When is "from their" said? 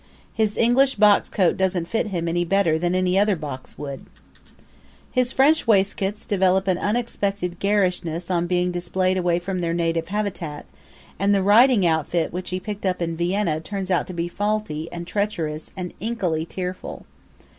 9.37-9.75